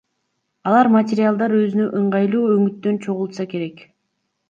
Алар 0.71 0.89
материалдарды 0.95 1.61
өзүнө 1.67 1.87
ыңгайлуу 2.01 2.43
өңүттөн 2.57 3.01
чогултса 3.07 3.51
керек. 3.57 3.89